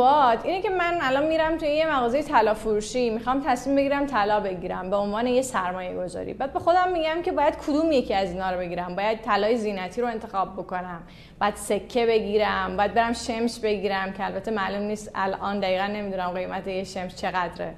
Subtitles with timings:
[0.00, 4.40] موضوعات اینه که من الان میرم توی یه مغازه طلا فروشی می‌خوام تصمیم بگیرم طلا
[4.40, 8.30] بگیرم به عنوان یه سرمایه گذاری بعد به خودم میگم که باید کدوم یکی از
[8.30, 8.96] اینا رو بگیرم.
[8.96, 11.02] باید طلای زینتی رو انتخاب بکنم.
[11.40, 12.76] باید سکه بگیرم.
[12.76, 17.74] باید برم شمش بگیرم که البته معلوم نیست الان دقیقا نمی‌دونم قیمت یه شمش چقدره.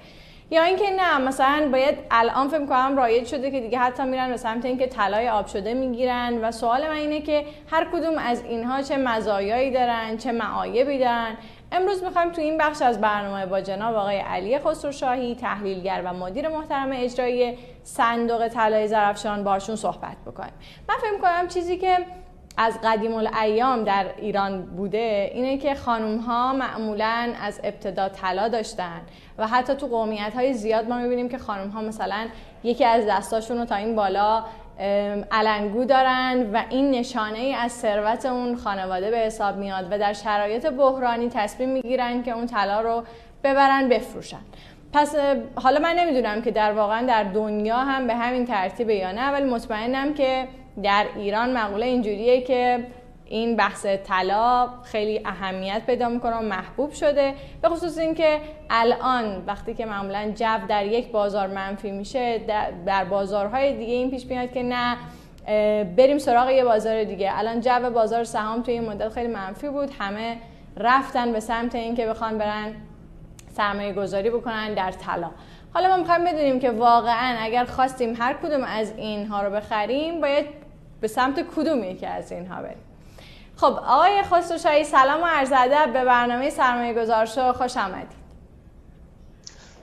[0.50, 4.36] یا اینکه نه مثلا باید الان فکر کنم رایج شده که دیگه حتی میرن به
[4.36, 6.38] سمت اینکه طلای آب شده می‌گیرن.
[6.44, 11.36] و سوال من اینه که هر کدوم از اینها چه مزایایی دارن چه معایبی دارن.
[11.72, 16.48] امروز می‌خوایم تو این بخش از برنامه با جناب آقای علی خسروشاهی تحلیلگر و مدیر
[16.48, 20.52] محترم اجرایی صندوق طلای زرفشان باشون صحبت بکنیم.
[20.88, 21.98] من فکر کنم چیزی که
[22.56, 29.00] از قدیم الایام در ایران بوده اینه که خانوم ها معمولا از ابتدا طلا داشتن
[29.38, 32.26] و حتی تو قومیت های زیاد ما می‌بینیم که خانوم ها مثلا
[32.64, 34.44] یکی از دستاشون رو تا این بالا
[35.30, 40.12] علنگو دارن و این نشانه ای از ثروت اون خانواده به حساب میاد و در
[40.12, 43.02] شرایط بحرانی تصمیم می‌گیرن که اون طلا رو
[43.44, 44.40] ببرن بفروشن.
[44.92, 45.14] پس
[45.54, 49.50] حالا من نمی‌دونم که در واقعا در دنیا هم به همین ترتیبه یا نه ولی
[49.50, 50.48] مطمئنم که
[50.82, 52.86] در ایران مقوله اینجوریه که
[53.32, 57.34] این بحث طلا خیلی اهمیت پیدا می‌کنه و محبوب شده.
[57.62, 62.40] به خصوص اینکه الان وقتی که معمولا جو در یک بازار منفی میشه
[62.86, 64.96] در بازارهای دیگه این پیش میاد که نه
[65.84, 67.30] بریم سراغ یه بازار دیگه.
[67.38, 69.90] الان جو بازار سهام توی این مدت خیلی منفی بود.
[69.98, 70.36] همه
[70.76, 72.74] رفتن به سمت اینکه بخوان برن
[73.56, 75.30] سرمایه گذاری بکنن در طلا
[75.74, 80.46] حالا ما می‌خوایم بدونیم که واقعا اگر خواستیم هر کدوم از اینها رو بخریم باید
[81.00, 82.91] به سمت کدوم یکی از اینها بریم؟
[83.62, 88.22] خب آقای خسروشاهی سلام و عرض ادب به برنامه سرمایه گذار شو خوش آمدید.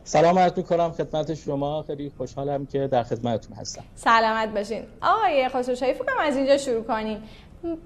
[0.03, 3.83] سلام عرض می‌کنم خدمت شما خیلی خوشحالم که در خدمتتون هستم.
[3.95, 4.83] سلامت باشین.
[5.01, 7.23] آقای خسروشاهی فکرم از اینجا شروع کنیم.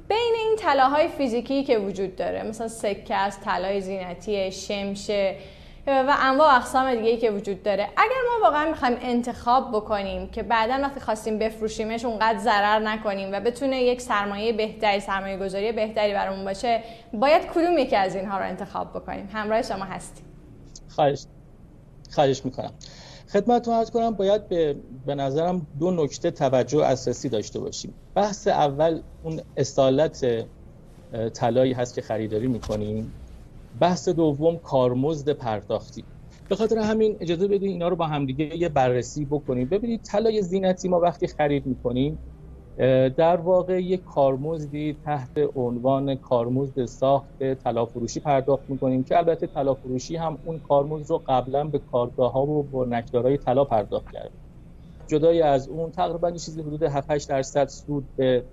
[0.08, 5.36] بین این طلاهای فیزیکی که وجود داره مثلا سکه است طلای زینتی شمشه
[5.88, 7.84] و انواع اقسام دیگه ای که وجود داره.
[7.98, 13.40] اگر ما واقعا می‌خوایم انتخاب بکنیم که بعدا وقتی خواستیم بفروشیمش اونقدر ضرر نکنیم و
[13.40, 16.84] بتونه یک سرمایه بهتری سرمایه گذاری بهتری برامون باشه
[17.14, 20.26] باید کدوم یکی از اینها رو انتخاب بکنیم؟ همراه شما هستیم.
[20.90, 21.26] خواهش
[22.12, 22.72] خواهش می‌کنم.
[23.34, 27.94] خدمتتون عرض کنم باید به, به نظرم دو نکته توجه اساسی داشته باشیم.
[28.16, 30.46] بحث اول اون استالت
[31.34, 33.14] طلایی هست که خریداری می‌کنیم.
[33.80, 36.06] بحث دوم کارمزد پرداختی.
[36.50, 39.70] به خاطر همین اجازه بدید اینا رو با همدیگه یه بررسی بکنیم.
[39.70, 42.20] ببینید طلای زینتی ما وقتی خرید می‌کنیم
[43.18, 49.74] در واقع یک کارمزدی تحت عنوان کارمزد ساخت طلا فروشی پرداخت می‌کنیم که البته طلا
[49.74, 54.38] فروشی هم اون کارمزد رو قبلا به کارگاه ها و با نکدارای طلا پرداخت کرده.
[55.08, 58.46] جدای از اون تقریبا چیزی حدود 7 8 درصد سود به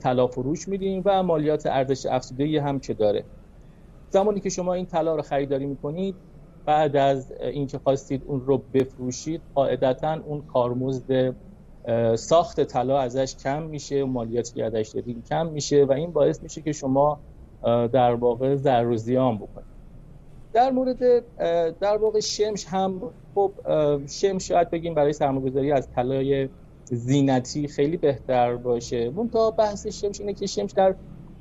[0.00, 3.24] طلا فروش میدیم و مالیات ارزش افزوده هم که داره.
[4.10, 6.14] زمانی که شما این طلا رو خریداری می‌کنید
[6.66, 11.34] بعد از اینکه خواستید اون رو بفروشید قاعدتا اون کارمزد
[12.14, 16.62] ساخت طلا ازش کم میشه مالیاتی که ازش دادین کم میشه و این باعث میشه
[16.62, 17.20] که شما
[17.92, 19.78] در واقع ضرر و زیان بکنید.
[20.52, 21.24] در مورد
[21.78, 23.00] در واقع شمش هم
[23.34, 23.52] خب
[24.06, 26.48] شمش شاید بگیم برای سرمایه‌گذاری از طلای
[26.84, 29.12] زینتی خیلی بهتر باشه.
[29.32, 30.94] تا بحث شمش اینه که شمش در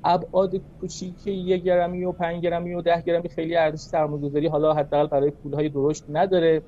[0.03, 4.47] ابعاد کوچیک یک گرمی و 5 گرمی و 10 گرمی خیلی ارزش سرمایه‌گذاری.
[4.47, 6.62] حالا حداقل برای پولهای درشت نداره.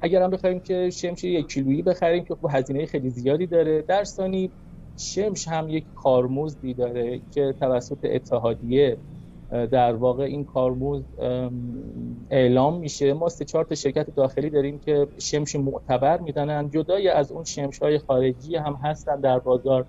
[0.00, 3.82] اگر هم بخوایم که شمش یک کیلویی بخریم که خب هزینه خیلی زیادی داره.
[3.82, 4.50] در ثانی
[4.96, 8.96] شمش هم یک کارمزدی داره که توسط اتحادیه
[9.70, 11.04] در واقع این کارمزد
[12.30, 13.12] اعلام میشه.
[13.12, 16.70] ما سه چهار شرکت داخلی داریم که شمش معتبر میدنن.
[16.70, 19.86] جدای از اون شمش های خارجی هم هستن در بازار.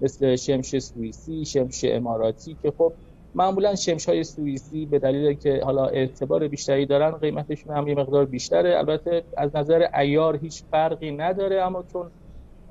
[0.00, 2.92] مثل شمش سوئیسی شمش اماراتی که خب
[3.34, 8.24] معمولا شمش های سوئیسی به دلیل که حالا اعتبار بیشتری دارن قیمتشون هم یه مقدار
[8.24, 8.78] بیشتره.
[8.78, 12.10] البته از نظر ایار هیچ فرقی نداره اما چون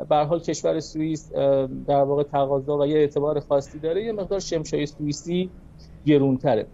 [0.09, 1.31] به حال کشور سوئیس
[1.87, 5.49] در واقع تقاضا و یه اعتبار خاصی داره یه مقدار شمش های سوئیسی
[6.05, 6.65] گرونتره.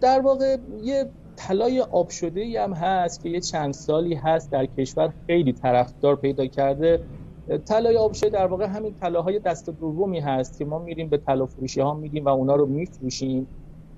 [0.00, 5.12] در واقع یه طلای آب شده هم هست که یه چند سالی هست در کشور
[5.26, 7.00] خیلی طرفدار پیدا کرده.
[7.48, 11.80] طلای آبشه در واقع همین طلاهای دست دومی هست که ما میریم به طلا فروشی
[11.80, 13.48] ها میدیم و اونا رو میفروشیم.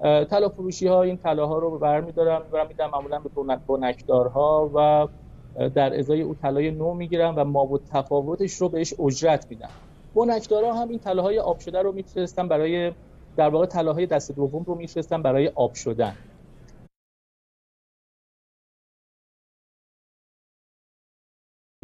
[0.02, 5.08] طلا فروشی ها این طلاها رو برمیدارن می‌برن میدن معمولا به بنکدارها و
[5.68, 9.70] در ازای او طلای نو می‌گیرن و ما و تفاوتش رو بهش اجرت میدن.
[10.14, 12.92] بنکدارها هم این طلاهای آب شده رو میفرستن برای
[13.36, 16.16] در واقع طلاهای دست دوم رو میفرستن برای آب شدن.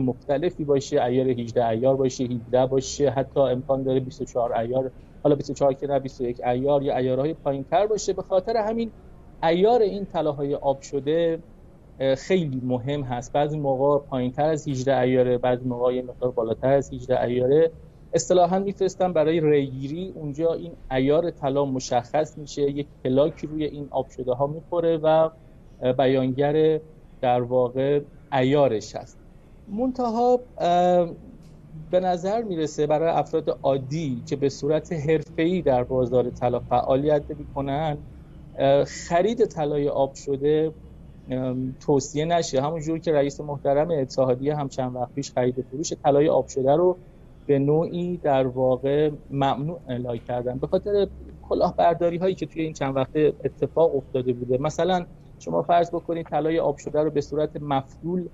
[0.02, 4.90] مختلفی باشه ایار 18 ایار باشه 17 باشه حتی امکان داره 24 ایار
[5.22, 8.12] حالا 24 که نه 21 ایار یا ایارهای پایین تر باشه.
[8.12, 8.90] به خاطر همین
[9.42, 11.38] ایار این طلاهای آب شده
[12.16, 13.32] خیلی مهم هست.
[13.32, 17.70] بعضی موقع پایین تر از 18 ایاره بعضی موقع یه مقدار بالاتر از 18 ایاره
[18.12, 20.12] اصطلاحا میفرستن برای ریگیری.
[20.16, 25.30] اونجا این ایار طلا مشخص میشه یک پلاکی روی این آب شده ها می‌خوره و
[25.98, 26.80] بیانگر
[27.20, 28.00] در واقع
[28.32, 29.21] ایارش هست.
[29.72, 30.40] منتها
[31.90, 37.98] به نظر می‌رسه برای افراد عادی که به صورت حرفه‌ای در بازار طلا فعالیت می‌کنن
[38.86, 40.74] خرید طلای آب شده
[41.80, 42.60] توصیه نشه.
[42.60, 46.98] همونجور که رئیس محترم اتحادیه هم چند وقت پیش خرید فروش طلای آب شده رو
[47.46, 50.58] به نوعی در واقع ممنوع اعلام کردن.
[50.58, 51.06] به خاطر
[51.42, 54.58] کلاهبرداری هایی که توی این چند وقت اتفاق افتاده بوده.
[54.58, 55.06] مثلا
[55.38, 58.28] شما فرض بکنید طلای آب شده رو به صورت مفعول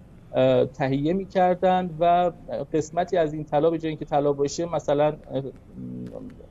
[0.75, 2.33] تهیه می‌کردن و
[2.73, 5.19] قسمتی از این طلا به جای اینکه طلا باشه مثلا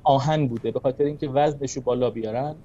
[0.04, 2.56] آهن بوده به خاطر اینکه وزنش رو بالا بیارن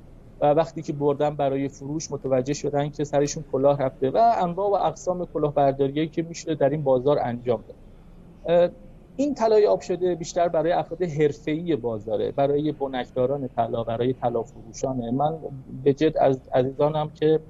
[0.40, 4.86] و وقتی که بردن برای فروش متوجه شدن که سرشون کلاه رفته و انواع و
[4.86, 8.72] اقسام کلاهبرداریایی که میشه در این بازار انجام داد.
[9.16, 15.10] این طلای آب شده بیشتر برای افراد حرفه‌ای بازاره برای بنکداران طلا برای طلا فروشانه
[15.10, 15.38] من
[15.84, 17.40] به جد از عزیزانم که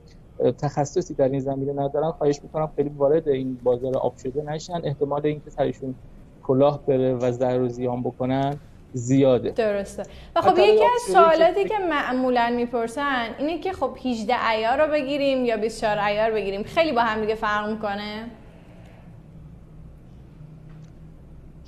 [0.51, 2.11] تخصصی در این زمینه ندارن.
[2.11, 4.81] خواهش می‌کنم خیلی وارد این بازار آب شده نشن.
[4.85, 5.95] احتمال اینکه سرشون
[6.43, 8.57] کلاه بره و ضرر و زیان بکنن
[8.93, 9.51] زیاده.
[9.51, 10.03] درسته.
[10.37, 15.45] و خب یکی از سوالاتی که معمولا می‌پرسن اینه که خب 18 ایار رو بگیریم
[15.45, 18.27] یا 24 ایار بگیریم؟ خیلی با هم دیگه فرق می‌کنه.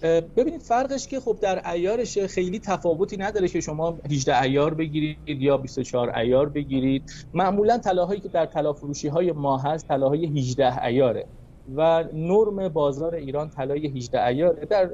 [0.04, 5.56] ببینید فرقش که خب در ایارش خیلی تفاوتی نداره که شما 18 ایار بگیرید یا
[5.56, 7.12] 24 ایار بگیرید.
[7.34, 8.74] معمولا طلاهایی که در طلا
[9.12, 11.26] های ما هست طلاهای 18 ایاره
[11.76, 14.90] و نرم بازار ایران طلای 18 ایاره در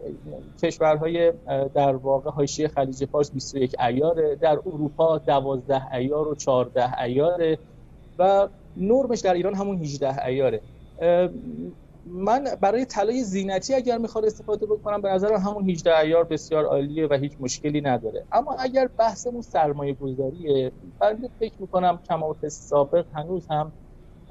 [0.63, 1.33] کشورهای
[1.75, 7.59] در واقع حاشیه خلیج فارس 21 ایاره در اروپا 12 ایار و 14 ایاره
[8.19, 10.61] و نرمش در ایران همون 18 ایاره
[12.07, 17.07] من برای طلای زینتی اگر می‌خواد استفاده بکنم به نظر همون 18 ایار بسیار عالیه
[17.07, 18.25] و هیچ مشکلی نداره.
[18.33, 23.73] اما اگر بحثمون سرمایه گذاریه من فکر می‌کنم کماوت سابق هنوز هم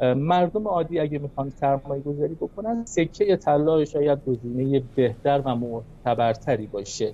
[0.02, 7.14] مردم عادی اگه می‌خوان سرمایه گذاری بکنن سکه طلا شاید گزینه بهتر و معتبرتری باشه.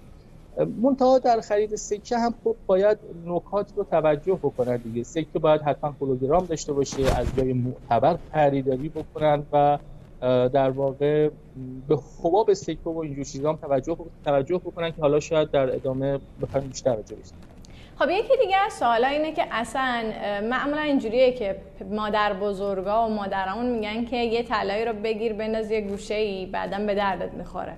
[0.81, 5.03] منتها در خرید سکه هم خب باید نکات رو توجه بکنن دیگه.
[5.03, 9.77] سکه باید حتما کیلوگرام داشته باشه از جای معتبر خریداری بکنن و
[10.53, 11.29] در واقع
[11.87, 16.67] به حباب سکه و اینجور چیزام توجه توجه بکنن که حالا شاید در ادامه بخوایم
[16.67, 17.15] بیشتر راجع
[17.99, 20.03] خب یکی دیگه از سوالا اینه که اصلا
[20.43, 21.55] معمولا اینجوریه که
[21.91, 26.85] مادر بزرگا و مادرمون میگن که یه طلایی رو بگیر بنداز یه گوشه ای بعدا
[26.85, 27.77] به دردت می‌خوره.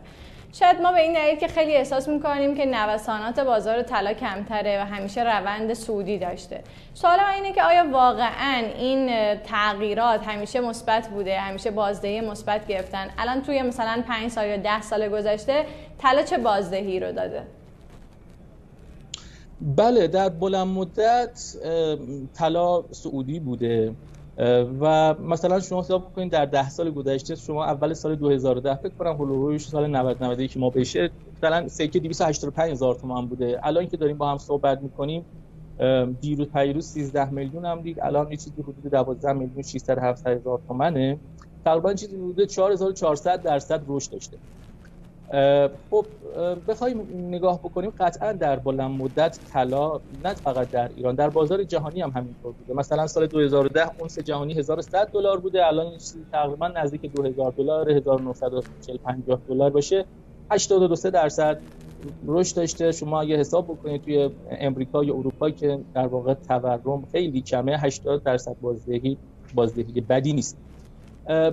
[0.53, 4.85] شاید ما به این دلیل که خیلی احساس می‌کنیم که نوسانات بازار طلا کمتره و
[4.85, 6.63] همیشه روند سودی داشته.
[6.93, 13.41] سوال اینه که آیا واقعا این تغییرات همیشه مثبت بوده همیشه بازدهی مثبت گرفتن؟ الان
[13.41, 15.65] توی مثلا 5 سال یا 10 سال گذشته
[15.97, 17.43] طلا چه بازدهی رو داده؟
[19.61, 21.55] بله در بلند مدت
[22.33, 23.93] طلا سعودی بوده.
[24.37, 29.15] و مثلا شما حساب کنید در ده سال گذشته شما اول سال 2010 فکر کنم
[29.15, 33.59] هلوهوش سال 90 91 که ما بشه مثلا سکه 285 هزار تومان بوده.
[33.63, 35.25] الان که داریم با هم صحبت می‌کنیم
[36.21, 37.99] دیروز پیروز 13 میلیون هم دید.
[38.01, 41.21] الان یه چیزی حدود 12 میلیون 600 700 هزار تومنه.
[41.65, 44.37] تقریبا چیزی حدود 4400 درصد رشد داشته.
[45.89, 46.07] خب
[46.67, 52.01] بخوایم نگاه بکنیم قطعا در بلند مدت طلا نه فقط در ایران در بازار جهانی
[52.01, 52.73] هم همینطور بوده.
[52.73, 55.97] مثلا سال 2010 اونس جهانی 1100 دلار بوده الان
[56.31, 60.05] تقریبا نزدیک 2000 دلار 1940 50 دلار باشه.
[60.51, 61.61] 82 درصد
[62.27, 62.91] رشد داشته.
[62.91, 68.23] شما اگه حساب بکنید توی امریکا یا اروپا که در واقع تورم خیلی کمه 80
[68.23, 69.17] درصد بازدهی
[69.51, 70.66] بازدهی بدی نیست.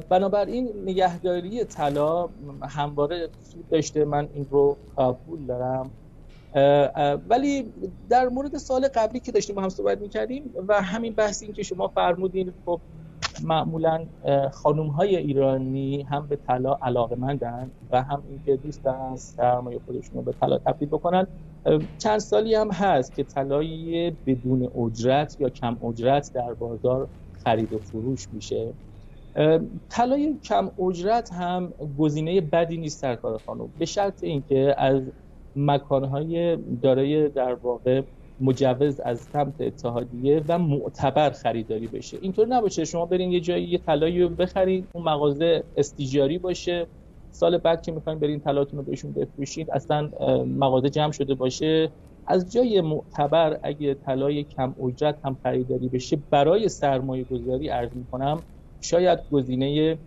[0.09, 2.29] بنابراین نگهداری طلا
[2.63, 4.05] همواره سود داشته.
[4.05, 5.91] من این رو قبول دارم.
[7.29, 7.73] ولی
[8.09, 11.89] در مورد سال قبلی که داشتیم با هم صحبت می‌کردیم و همین بحثی که شما
[11.89, 12.81] فرمودین خب
[13.43, 14.07] معمولا
[14.53, 20.17] خانوم های ایرانی هم به طلا علاقه مندن و هم اینکه دوست دارن سرمایه خودشون
[20.17, 21.27] رو به طلا تبدیل بکنن.
[21.99, 27.09] چند سالی هم هست که طلای بدون اجرت یا کم اجرت در بازار
[27.45, 28.73] خرید و فروش میشه.
[29.89, 33.69] طلای کم اجرت هم گزینه بدی نیست سرکار خانم.
[33.79, 35.03] به شرط اینکه از
[35.57, 38.03] مکانهای دارای در واقع
[38.41, 42.19] مجوز از سمت اتحادیه و معتبر خریداری بشه.
[42.21, 42.85] اینطور نباشه.
[42.85, 46.87] شما برین یه جایی یه طلایی رو بخرید اون مغازه استیجاری باشه.
[47.31, 50.11] سال بعد که می‌خواین برین طلاتون رو بهشون بفروشید اصلا
[50.45, 51.91] مغازه جمع شده باشه.
[52.27, 58.43] از جای معتبر اگه طلای کم اجرت هم خریداری بشه برای سرمایه گذاری ارز کنم
[58.85, 59.99] شاید گزینه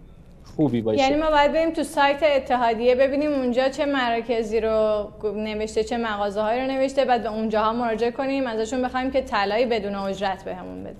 [0.55, 0.99] خوبی باشه.
[0.99, 6.41] یعنی ما باید بریم تو سایت اتحادیه ببینیم اونجا چه مراکزی رو نوشته چه مغازه
[6.41, 10.95] رو نوشته بعد به اونجاها مراجعه کنیم ازشون بخوایم که طلایی بدون اجرت بهمون بده.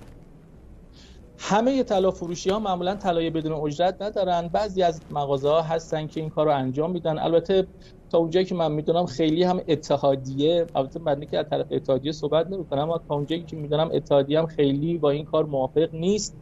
[1.39, 4.47] همه طلا فروشی ها معمولا طلای بدون اجرت ندارن.
[4.47, 7.19] بعضی از مغازه ها هستن که این کار رو انجام میدن.
[7.19, 7.67] البته
[8.11, 12.47] تا اونجایی که من می‌دونم خیلی هم اتحادیه البته من که از طرف اتحادیه صحبت
[12.47, 16.37] نمی‌کنم اما تا اونجایی که می‌دونم اتحادیه هم خیلی با این کار موافق نیست.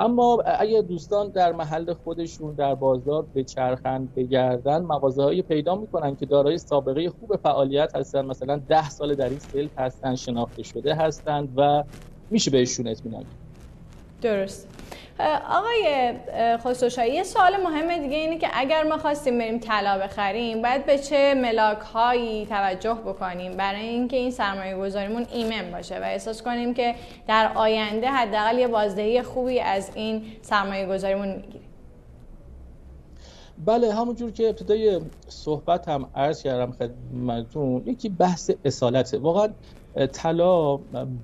[0.00, 6.16] اما اگر دوستان در محل خودشون در بازار به چرخند بگردن مغازه هایی پیدا می‌کنن
[6.16, 8.26] که دارای سابقه خوب فعالیت هستن.
[8.26, 11.84] مثلا ده سال در این سلف هستن شناخته شده هستند و
[12.30, 13.26] میشه بهشون اطمینان
[14.22, 14.79] درست.
[15.50, 16.12] آقای
[16.56, 20.98] خسروشاهی یه سوال مهم دیگه اینه که اگر ما خواستیم بریم طلا بخریم باید به
[20.98, 26.74] چه ملاک هایی توجه بکنیم؟ برای اینکه این سرمایه گذاریمون ایمن باشه و احساس کنیم
[26.74, 26.94] که
[27.28, 31.68] در آینده حداقل یه بازدهی خوبی از این سرمایه گذاریمون می‌گیریم.
[33.66, 39.18] بله همونجور که ابتدای صحبت هم عرض کردم خدمتتون یکی بحث اصالته.
[39.18, 39.48] واقعا
[40.12, 40.76] طلا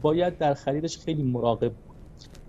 [0.02, 1.72] باید در خریدش خیلی مراقب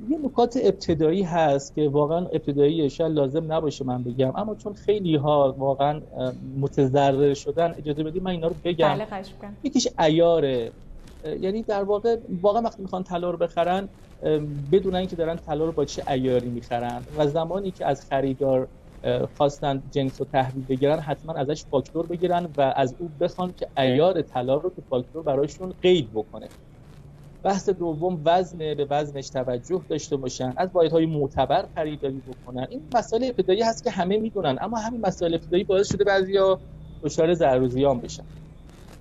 [0.09, 4.33] یه نکات ابتدایی هست که واقعا ابتدایی شاید لازم نباشه من بگم.
[4.35, 6.01] اما چون خیلی ها واقعا
[6.57, 8.87] متضرر شدن اجازه بدید من اینا رو بگم.
[8.87, 9.05] بله
[9.63, 10.71] یکیش ایاره
[11.39, 13.89] یعنی در واقع واقعا وقتی می‌خوان طلا رو بخرن
[14.71, 18.67] بدون اینکه دارن طلا رو با چه ایاری می‌خرن؟ و زمانی که از خریدار
[19.37, 24.21] خواستن جنس و تحویل بگیرن حتما ازش فاکتور بگیرن و از او بخوان که ایار
[24.21, 26.49] طلا رو تو فاکتور براشون قید بکنه.
[27.47, 32.67] بحث دوم وزن به وزنش توجه داشته باشن از های معتبر خریداری بکنن.
[32.69, 36.59] این مسئله ابتدایی هست که همه می‌دونن اما همین مسائل ابتدایی باعث شده بعضیا
[37.03, 37.67] دچار ضرر
[38.03, 38.23] بشن.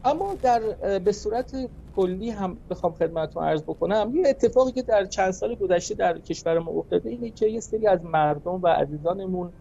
[0.04, 0.60] اما در
[0.98, 5.94] به صورت کلی هم بخوام خدمتتون عرض بکنم یه اتفاقی که در چند سال گذشته
[5.94, 9.52] در کشور ما افتاده اینه که یه سری از مردم و عزیزانمون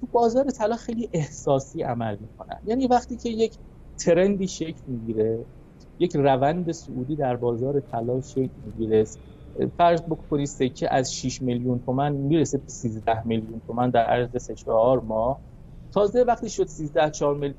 [0.00, 2.60] تو بازار طلا خیلی احساسی عمل می‌کنن.
[2.64, 3.58] یعنی وقتی که یک
[3.98, 5.46] ترندی شکل می‌گیره
[5.98, 9.04] یک روند سعودی در بازار طلا شکل می‌گیره
[9.78, 14.54] فرض بکنید سکه از 6 میلیون تومن می‌رسه به 13 میلیون تومن در عرض 3
[14.54, 15.38] 4 ماه.
[15.92, 17.10] تازه وقتی شد 13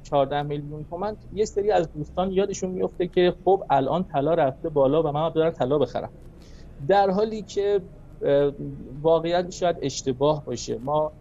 [0.04, 5.04] 14 میلیون تومن یه سری از دوستان یادشون میفته که خب الان طلا رفته بالا
[5.04, 6.10] و من دارم طلا بخرم.
[6.88, 7.82] در حالی که
[9.02, 10.78] واقعیت شاید اشتباه باشه.
[10.78, 11.12] ما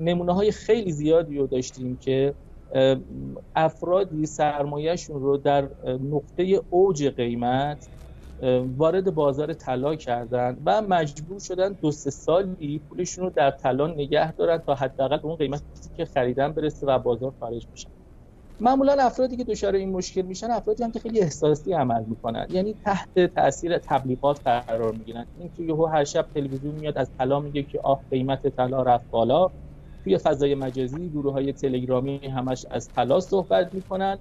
[0.00, 2.34] نمونه های خیلی زیادی رو داشتیم که
[3.54, 7.90] افرادی سرمایهشون رو در نقطه اوج قیمت
[8.76, 14.32] وارد بازار طلا کردن و مجبور شدن دو سه سالی پولشون رو در طلا نگه
[14.32, 15.64] دارن تا حداقل اون قیمتی
[15.94, 17.90] که خریدن برسه و بازار خارج بشن
[18.60, 22.46] معمولا افرادی که دچار این مشکل میشن افرادی هم که خیلی احساسی عمل می‌کنن.
[22.50, 25.26] یعنی تحت تاثیر تبلیغات قرار می‌گیرن.
[25.34, 29.50] این که هر شب تلویزیون میاد از طلا میگه که آه قیمت طلا رفت بالا.
[30.04, 34.18] توی فضای مجازی گروه های تلگرامی همش از طلا صحبت می‌کنن.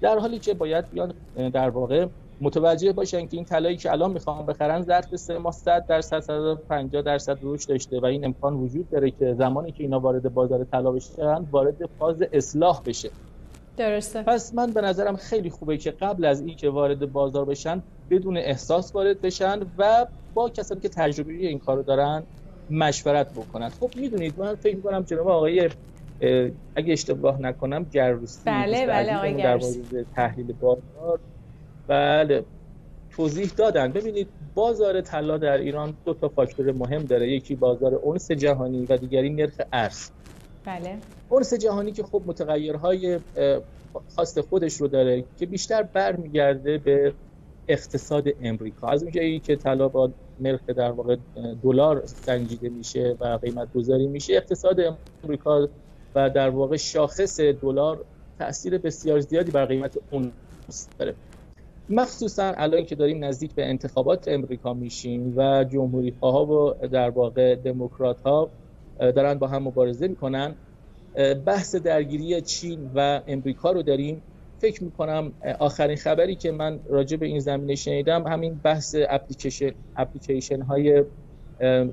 [0.00, 1.14] در حالی که باید بیان
[1.52, 2.06] در واقع
[2.40, 7.02] متوجه باشن که این طلایی که الان می‌خوام بخرن ظرف سه ماه 100 درصد 150
[7.02, 10.92] درصد رشد داشته و این امکان وجود داره که زمانی که اینا وارد بازار طلا
[10.92, 13.10] بشن وارد فاز اصلاح بشه.
[13.76, 14.22] درسته.
[14.22, 18.94] پس من به نظرم خیلی خوبه که قبل از اینکه وارد بازار بشن بدون احساس
[18.94, 22.22] وارد بشن و با کسانی که تجربه این کارو دارن
[22.70, 23.72] مشورت بکنند.
[23.80, 25.70] خب می‌دونید من فکر می‌کنم جناب آقای
[26.76, 31.20] اگه اشتباه نکنم گروسی بله بله آقای گروسی تحلیل بازار.
[31.86, 32.44] بله
[33.10, 33.92] توضیح دادن.
[33.92, 37.30] ببینید بازار طلا در ایران دو تا فاکتور مهم داره.
[37.30, 40.10] یکی بازار اونس جهانی و دیگری نرخ ارز.
[40.66, 40.98] بله.
[41.28, 43.20] اونس جهانی که خب متغیرهای
[44.16, 47.14] خاص خودش رو داره که بیشتر برمیگرده به
[47.68, 48.88] اقتصاد امریکا.
[48.88, 51.16] از اونجایی که طلا با نرخ در واقع
[51.62, 54.76] دلار سنجیده میشه و قیمت گذاری میشه اقتصاد
[55.24, 55.68] امریکا
[56.14, 58.04] و در واقع شاخص دلار
[58.38, 60.32] تاثیر بسیار زیادی بر قیمت اون
[60.98, 61.14] داره
[61.88, 67.54] مخصوصا الان که داریم نزدیک به انتخابات امریکا میشیم و جمهوری ها و در واقع
[67.54, 68.50] دموکرات ها
[68.98, 70.54] دارن با هم مبارزه می‌کنن
[71.46, 74.22] بحث درگیری چین و امریکا رو داریم
[74.60, 80.62] فکر می‌کنم آخرین خبری که من راجع به این زمینه شنیدم همین بحث اپلیکیشن اپلیکیشن
[80.62, 81.04] های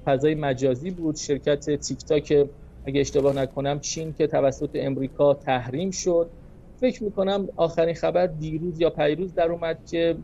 [0.06, 1.16] فضای مجازی بود.
[1.16, 2.50] شرکت تیک تاک
[2.86, 6.32] اگه اشتباه نکنم چین که توسط امریکا تحریم شد.
[6.80, 10.18] فکر می‌کنم آخرین خبر دیروز یا پیروز در اومد که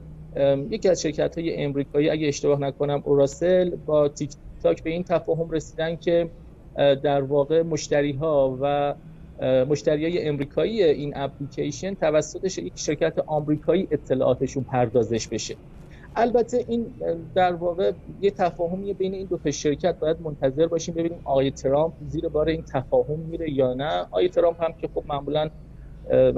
[0.70, 4.34] یکی از شرکت های امریکایی اگه اشتباه نکنم اوراسل با تیک
[4.64, 6.32] تاک به این تفاهم رسیدن که
[6.76, 8.96] در واقع مشتری ها و
[9.42, 15.58] مشتریای امریکایی این اپلیکیشن توسط یک شرکت آمریکایی اطلاعاتشون پردازش بشه.
[16.16, 16.94] البته این
[17.36, 21.94] در واقع یه تفاهمی بین این دو تا شرکت باید منتظر باشیم ببینیم آقای ترامپ
[22.08, 24.00] زیر بار این تفاهم میره یا نه.
[24.00, 25.50] آقای ترامپ هم که خب معمولا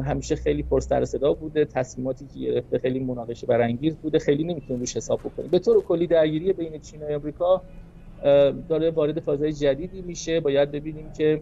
[0.06, 4.98] همیشه خیلی پرسر صدا بوده تصمیماتی که گرفته خیلی مناقشه برانگیز بوده خیلی نمی‌تونه روش
[4.98, 5.50] حساب بکنیم.
[5.50, 7.62] به طور کلی درگیری بین چین و امریکا
[8.70, 10.40] داره وارد فازهای جدیدی میشه.
[10.40, 11.42] باید ببینیم که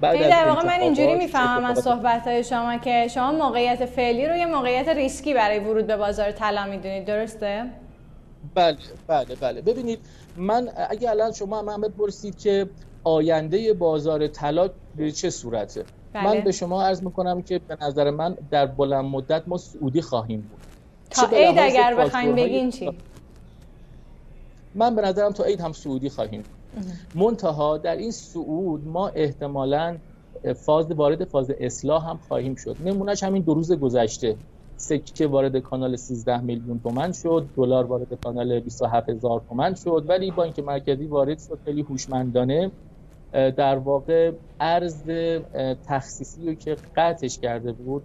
[0.00, 4.36] بعد در واقع من اینجوری می‌فهمم از صحبت های شما که شما موقعیت فعلی رو
[4.36, 7.64] یه موقعیت ریسکی برای ورود به بازار طلا می‌دونید درسته؟
[8.54, 9.62] بله بله بله.
[9.62, 9.98] ببینید
[10.36, 12.68] من اگه الان شما من بپرسید که
[13.04, 16.24] آینده بازار طلا به چه صورته بله.
[16.24, 20.40] من به شما عرض می‌کنم که به نظر من در بلند مدت ما سعودی خواهیم
[20.40, 20.60] بود.
[21.10, 22.90] تا عید اگر بخوایم بگین چی؟
[24.74, 26.44] من به نظرم تا عید هم سعودی خواهیم
[27.14, 29.96] منتها در این سعود ما احتمالا
[30.54, 32.76] فاز وارد فاز اصلاح هم خواهیم شد.
[32.84, 34.36] نمونهش همین دو روز گذشته.
[34.76, 40.04] سکه وارد کانال 13 میلیون تومن شد دلار وارد کانال 27 هزار تومن شد.
[40.08, 42.70] ولی بانک مرکزی وارد شد خیلی هوشمندانه
[43.32, 45.02] در واقع ارز
[45.86, 48.02] تخصیصی رو که قطعش کرده بود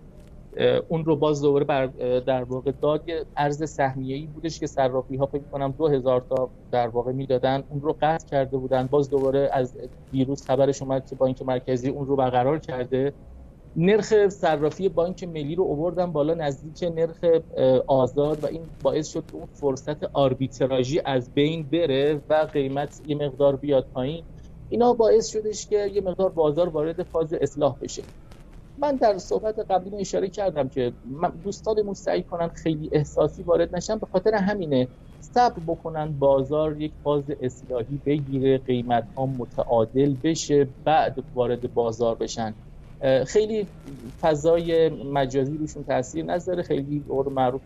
[0.87, 1.85] اون رو باز دوباره بر
[2.19, 3.03] در واقع داد.
[3.37, 7.63] ارز سهمیه ای بودش که صرافی ها فکر کنم 2000 تا در واقع می‌دادن.
[7.69, 8.87] اون رو قطع کرده بودن.
[8.87, 9.77] باز دوباره از
[10.11, 13.13] دیروز خبرش اومد که بانک مرکزی اون رو برقرار کرده.
[13.75, 17.25] نرخ صرافی بانک ملی رو اووردن بالا نزدیک نرخ
[17.87, 23.55] آزاد و این باعث شد اون فرصت آربیتراژی از بین بره و قیمت یه مقدار
[23.55, 24.25] بیاد پایین.
[24.69, 28.03] اینا باعث شدش که یه مقدار بازار وارد فاز اصلاح بشه.
[28.77, 30.93] من در صحبت قبلی اشاره کردم که
[31.43, 33.97] دوستانمون سعی کنن خیلی احساسی وارد نشن.
[33.97, 41.15] به خاطر همینه صبر بکنن بازار یک فاز اصلاحی بگیره قیمت ها متعادل بشه بعد
[41.33, 42.55] وارد بازار بشن.
[43.27, 43.67] خیلی
[44.19, 46.63] فضای مجازی روشون تاثیر نذاره.
[46.63, 47.63] خیلی اور معروف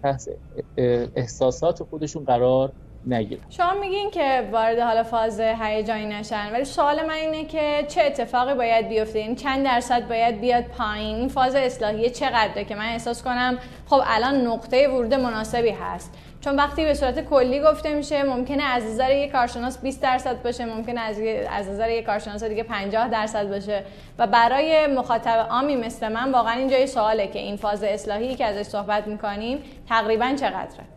[1.16, 2.74] احساسات خودشون قرار
[3.08, 8.02] نگیرن شما میگین که وارد حالا فاز هیجانی نشن ولی سوال من اینه که چه
[8.02, 12.86] اتفاقی باید بیفته؟ یعنی چند درصد باید بیاد پایین؟ این فاز اصلاحی چقدره که من
[12.86, 16.14] احساس کنم خب الان نقطه ورود مناسبی هست.
[16.42, 20.66] چون وقتی به صورت کلی گفته میشه ممکنه از نظر یک کارشناس 20 درصد باشه
[20.66, 23.84] ممکنه از از نظر یک کارشناس دیگه 50 درصد باشه.
[24.18, 28.70] و برای مخاطب عامی مثل من واقعا اینجای سواله که این فاز اصلاحی که ازش
[28.70, 30.95] صحبت می‌کنیم تقریبا چقدره.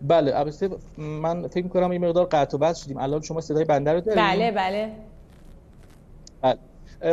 [0.00, 2.98] بله البته من فکر می‌کنم این مقدار قطع و بس شدیم.
[2.98, 4.92] الان شما صدای بنده رو دارید بله بله.
[6.42, 6.58] بله.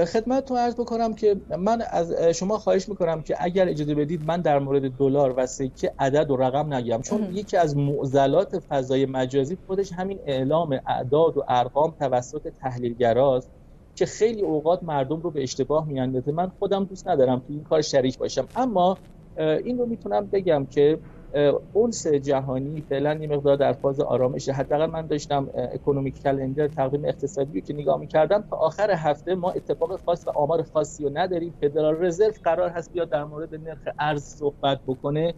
[0.06, 4.60] خدمتتون عرض بکنم که من از شما خواهش می‌کنم که اگر اجازه بدید من در
[4.60, 7.02] مورد دلار و سکه عدد و رقم نگم.
[7.02, 13.52] چون یکی از معضلات فضای مجازی خودش همین اعلام اعداد و ارقام توسط تحلیلگراست
[13.96, 16.32] که خیلی اوقات مردم رو به اشتباه میاندازه.
[16.32, 18.48] من خودم دوست ندارم تو این کار شریک باشم.
[18.56, 19.00] اما
[19.38, 21.00] این رو می‌تونم بگم که
[21.72, 24.54] اونس جهانی فعلا یه مقدار در فاز آرامشه.
[24.54, 30.02] حداقل من داشتم اکونومیک کلندر تقویم اقتصادی که نگاه می‌کردم تا آخر هفته ما اتفاق
[30.06, 31.56] خاص و آمار خاصی رو نداریم.
[31.62, 35.34] فدرال رزرو قرار هست بیاد در مورد نرخ ارز صحبت بکنه.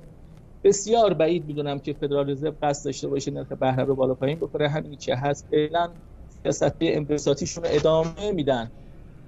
[0.63, 4.69] بسیار بعید می‌دونم که فدرال رزرو قصد داشته باشه نرخ بهره رو بالا پایین بکنه
[4.69, 5.93] همین که هست فعلا
[6.27, 8.71] سیاست انبساطیشون رو ادامه میدن.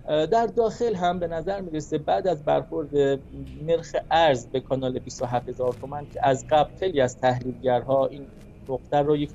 [0.08, 2.96] در داخل هم به نظر می‌رسه بعد از برخورد
[3.65, 8.28] نرخ ارز به کانال 27 هزار تومن که از قبل خیلی از تحلیلگرها این
[8.67, 9.30] دختر رو یک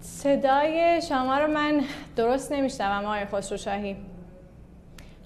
[0.00, 1.84] صدای شما رو من
[2.16, 3.96] درست نمیشنوم آقای خسرو شاهی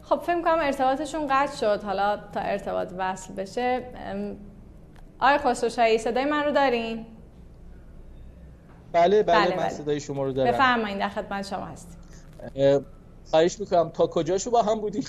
[0.02, 3.82] خب فکر کنم ارتباطشون قطع شد حالا تا ارتباط وصل بشه
[5.20, 7.06] آقای خسرو شاهی صدای من رو دارین؟
[8.92, 9.68] بله بله, بله من بله.
[9.68, 10.52] صدای شما رو دارم.
[10.52, 11.98] بفرمایید در خدمت شما هستیم.
[13.30, 15.04] خواهش می‌کنم تا کجاشو با هم بودیم؟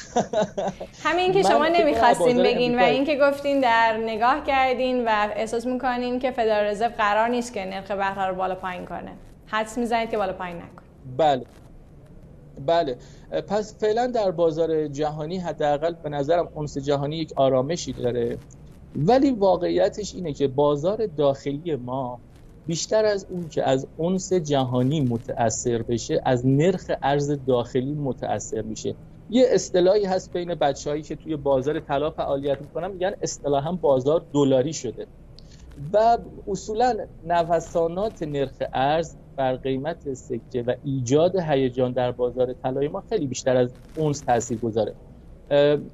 [1.05, 6.19] همین که شما نمی‌خواستین بگین و این که گفتین در نگاه کردین و احساس می‌کنین
[6.19, 9.11] که فدرال رزرو قرار نیست که نرخ بهره رو بالا پایین کنه.
[9.45, 10.83] حدس می‌زنید که بالا پایین نکنه.
[11.17, 11.45] بله.
[12.65, 12.97] بله.
[13.47, 18.37] پس فعلا در بازار جهانی حداقل به نظرم اونس جهانی یک آرامشی داره.
[18.95, 22.19] ولی واقعیتش اینه که بازار داخلی ما
[22.65, 28.95] بیشتر از اون که از اونس جهانی متاثر بشه از نرخ ارز داخلی متاثر میشه.
[29.29, 34.73] یه اصطلاحی هست بین بچههایی که توی بازار طلا فعالیت می‌کنن میگن اصطلاحا بازار دلاری
[34.73, 35.07] شده.
[35.93, 43.01] و اصولا نوسانات نرخ ارز بر قیمت سکه و ایجاد هیجان در بازار طلای ما
[43.09, 44.95] خیلی بیشتر از اونس تاثیر گذاره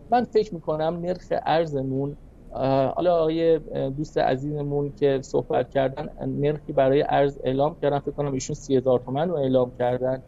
[0.09, 2.17] من فکر می‌کنم نرخ ارزمون
[2.51, 3.59] حالا آقای
[3.89, 9.29] دوست عزیزمون که صحبت کردن نرخی برای ارز اعلام کردن فکر کنم ایشون 30000 تومن
[9.29, 10.23] رو اعلام کردن.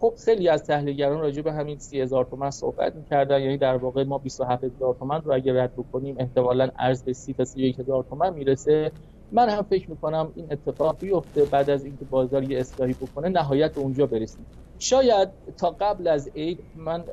[0.00, 3.40] خب خیلی از تحلیلگران راجع به همین سی هزار تومن صحبت می‌کردن.
[3.40, 7.34] یعنی در واقع ما 27 هزار تومن رو اگر رد بکنیم احتمالا ارز به سی
[7.34, 8.92] تا سی هزار تومن می‌رسه.
[9.32, 13.78] من هم فکر می‌کنم این اتفاق بیفته بعد از اینکه بازار یه اصلاحی بکنه نهایت
[13.78, 14.46] اونجا برسیم.
[14.78, 17.04] شاید تا قبل از عید من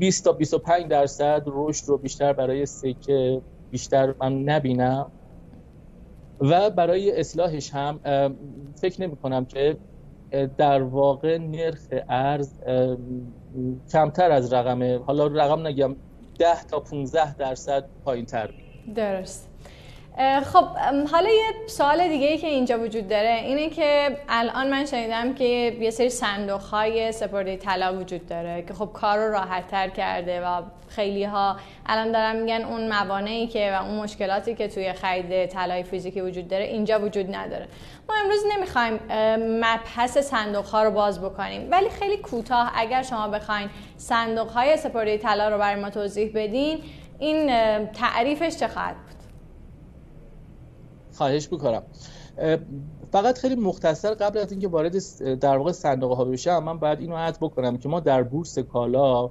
[0.00, 5.10] 20 تا 25 درصد رشد رو بیشتر برای سکه بیشتر من نبینم.
[6.40, 8.00] و برای اصلاحش هم
[8.80, 9.76] فکر نمی کنم که
[10.56, 12.50] در واقع نرخ ارز
[13.92, 15.96] کمتر از رقم حالا رقم نگم
[16.38, 18.50] 10 تا 15 درصد پایین تر
[18.94, 19.49] درست.
[20.52, 20.64] خب
[21.12, 25.44] حالا یه سوال دیگه ای که اینجا وجود داره اینه که الان من شنیدم که
[25.80, 30.40] یه سری صندوق های سپرده طلا وجود داره که خب کار رو راحت تر کرده
[30.40, 31.56] و خیلی ها
[31.86, 36.48] الان دارن میگن اون موانعی که و اون مشکلاتی که توی خرید طلای فیزیکی وجود
[36.48, 37.68] داره اینجا وجود نداره.
[38.08, 39.00] ما امروز نمی‌خوایم
[39.38, 45.18] مبحث صندوق ها رو باز بکنیم ولی خیلی کوتاه اگر شما بخواین صندوق های سپرده
[45.18, 46.78] طلا رو برای ما توضیح بدین
[47.18, 47.46] این
[47.86, 49.09] تعریفش چه خواهد
[51.20, 51.82] خواهش می‌کنم.
[53.12, 54.94] فقط خیلی مختصر قبل از اینکه وارد
[55.40, 59.30] در واقع صندوق ها بشم من باید اینو عد بکنم که ما در بورس کالا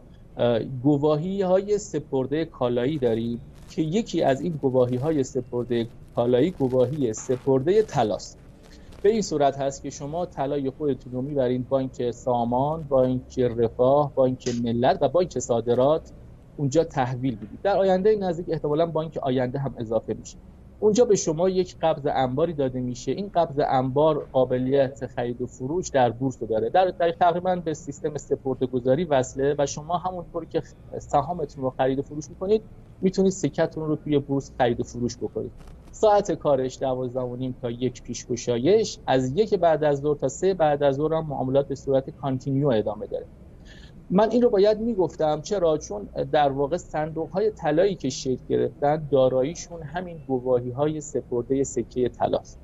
[0.81, 7.83] گواهی های سپرده کالایی داریم که یکی از این گواهی های سپرده کالایی گواهی سپرده
[7.83, 8.39] تلاست
[9.01, 14.47] به این صورت هست که شما طلای خودتون رو می‌برین بانک سامان بانک رفاه بانک
[14.47, 16.13] ملت و بانک صادرات
[16.55, 20.39] اونجا تحویل بدید در آینده نزدیک احتمالا بانک آینده هم اضافه میشه.
[20.79, 23.11] اونجا به شما یک قبض انباری داده میشه.
[23.11, 26.69] این قبض انبار قابلیت خرید و فروش در بورس داره.
[26.69, 30.63] در, در تقریبا به سیستم سپرده گذاری وصله و شما همونطور که
[31.01, 32.63] سهامتون رو خرید و فروش می‌کنید
[33.01, 35.53] می‌تونید سکتون رو توی بورس خرید و فروش بکنید.
[35.91, 40.27] ساعت کارش دوازده و نیم تا یک پیش گشایش از یک بعد از ظهر تا
[40.29, 43.27] سه بعد از ظهر هم معاملات به صورت continue ادامه داره.
[44.11, 45.41] من این رو باید می‌گفتم.
[45.41, 51.63] چرا؟ چون در واقع صندوق های طلایی که شکل گرفتن داراییشون همین گواهی های سپرده
[51.63, 52.59] سکه طلاست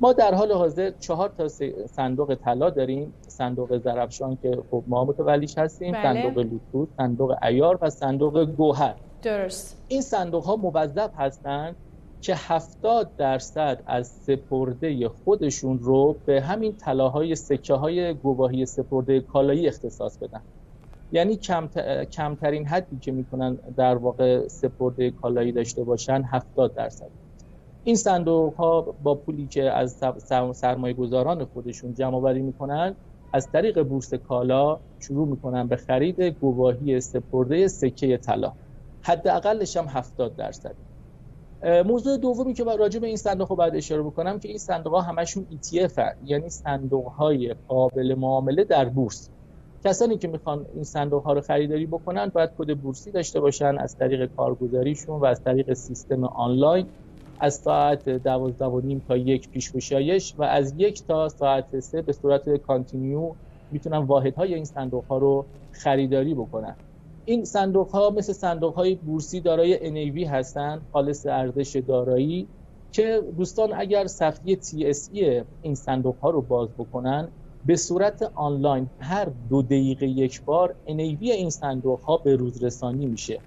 [0.00, 1.48] ما در حال حاضر چهار تا
[1.86, 3.14] صندوق طلا داریم.
[3.28, 6.02] صندوق زرفشان که خب ما متولیش هستیم بله.
[6.02, 8.94] صندوق لوتوس صندوق ایار و صندوق گوهر.
[9.22, 9.82] درست.
[9.88, 11.76] این صندوق ها موظف هستند
[12.20, 19.68] که 70 درصد از سپرده خودشون رو به همین طلاهای سکه های گواهی سپرده کالایی
[19.68, 20.40] اختصاص بدن.
[21.12, 21.36] یعنی
[22.12, 27.10] کمترین حدی که می‌تونن در واقع سپرده کالایی داشته باشن 70 درصد.
[27.84, 30.00] این صندوق ها با پولی که از
[30.52, 32.94] سرمایه گذاران خودشون جمع آوری می‌کنن
[33.32, 38.52] از طریق بورس کالا شروع می‌کنن به خرید گواهی سپرده سکه طلا.
[39.02, 40.74] حداقلش هم 70 درصد.
[41.86, 45.46] موضوع دومی که راجع به این صندوق باید اشاره بکنم که این صندوق ها همشون
[45.50, 46.12] ETF هن.
[46.24, 49.30] یعنی صندوق های قابل معامله در بورس.
[49.84, 53.96] کسانی که می‌خوان این صندوق ها رو خریداری بکنن باید کد بورسی داشته باشن از
[53.96, 56.86] طریق کارگزاریشون و از طریق سیستم آنلاین
[57.40, 62.02] از ساعت دوازده و نیم تا یک پیش گشایش و از یک تا ساعت سه
[62.02, 63.34] به صورت continue
[63.70, 66.76] می‌تونن واحد های این صندوق ها رو خریداری بکنن.
[67.24, 72.48] این صندوق ها مثل صندوق های بورسی دارای NAV هستن خالص ارزش دارایی
[72.92, 77.32] که دوستان اگر صفحه TSE این صندوق ها رو باز بکنن
[77.66, 83.06] به صورت آنلاین هر دو دقیقه یک بار انیوی این صندوق ها به روز رسانی
[83.06, 83.40] میشه.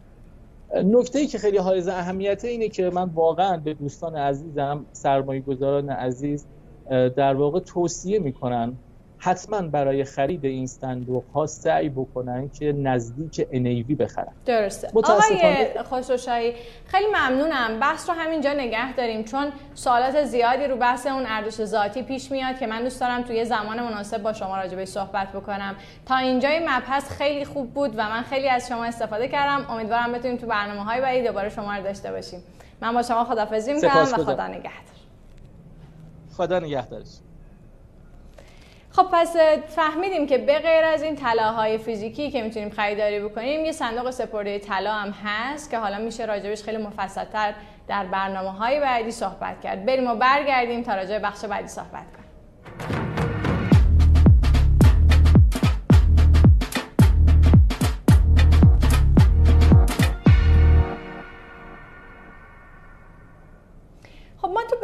[0.75, 5.89] نکته ای که خیلی حائز اهمیته اینه که من واقعا به دوستان عزیزم سرمایه گذاران
[5.89, 6.45] عزیز
[6.89, 8.77] در واقع توصیه می‌کنن
[9.23, 14.31] حتما برای خرید این صندوق ها سعی بکنن که نزدیک انیوی بخرن.
[14.45, 14.87] درسته.
[14.95, 16.53] آقای خسروشاهی
[16.85, 17.79] خیلی ممنونم.
[17.79, 22.59] بحث رو همینجا نگه داریم چون سوالات زیادی رو بحث اون ارزش ذاتی پیش میاد
[22.59, 25.75] که من دوست دارم توی زمان مناسب با شما راجع صحبت بکنم.
[26.05, 29.65] تا اینجای مبحث خیلی خوب بود و من خیلی از شما استفاده کردم.
[29.69, 32.43] امیدوارم بتونیم تو برنامه های بعدی دوباره شما رو داشته باشیم.
[32.81, 34.93] من با شما خدافظی می‌کنم و خدا نگهدار.
[36.37, 37.22] خدا نگهدارش
[38.95, 39.35] خب پس
[39.75, 44.59] فهمیدیم که به غیر از این طلاهای فیزیکی که می‌تونیم خریداری بکنیم یه صندوق سپرده
[44.59, 47.53] طلا هم هست که حالا میشه راجبش خیلی مفصلتر
[47.87, 49.85] در برنامه های بعدی صحبت کرد.
[49.85, 52.22] بریم و برگردیم تا راجع بخش بعدی صحبت کنیم.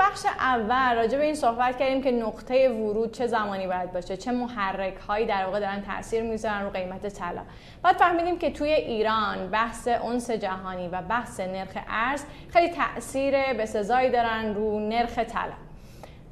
[0.09, 4.31] بخش اول راجع به این صحبت کردیم که نقطه ورود چه زمانی باید باشه چه
[4.31, 7.41] محرک هایی در واقع دارن تاثیر می‌ذارن رو قیمت طلا.
[7.83, 13.65] بعد فهمیدیم که توی ایران بحث اونس جهانی و بحث نرخ ارز خیلی تاثیر به
[13.65, 15.53] سزایی دارن رو نرخ طلا.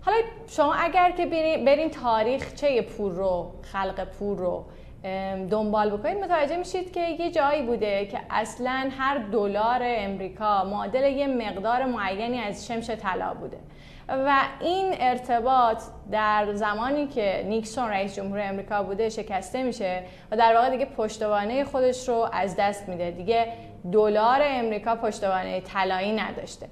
[0.01, 1.25] حالا شما اگر که
[1.65, 4.65] برین تاریخ چه پول رو خلق پول رو
[5.49, 6.17] دنبال بکنید.
[6.17, 12.39] متوجه میشید که یه جایی بوده که اصلا هر دلار امریکا معادل یه مقدار معینی
[12.39, 13.57] از شمش طلا بوده.
[14.09, 20.55] و این ارتباط در زمانی که نیکسون رئیس جمهور امریکا بوده شکسته میشه و در
[20.55, 23.11] واقع دیگه پشتوانه خودش رو از دست میده.
[23.11, 23.47] دیگه
[23.91, 26.67] دلار امریکا پشتوانه طلایی نداشته.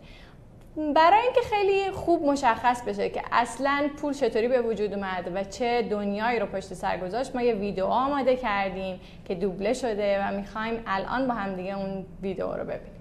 [0.77, 5.81] برای اینکه خیلی خوب مشخص بشه که اصلا پول چطوری به وجود اومد و چه
[5.81, 10.83] دنیایی رو پشت سر گذاشت ما یه ویدیو آماده کردیم که دوبله شده و می‌خوایم
[10.87, 12.94] الان با هم دیگه اون ویدیو رو ببینیم.